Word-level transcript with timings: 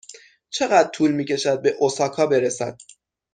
چقدر 0.49 0.89
طول 0.89 1.11
می 1.11 1.25
کشد 1.25 1.61
به 1.61 1.75
اوساکا 1.79 2.25
برسد؟ 2.27 2.77